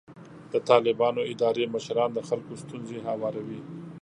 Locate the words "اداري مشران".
1.31-2.09